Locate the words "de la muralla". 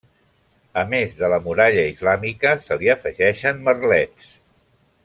1.19-1.85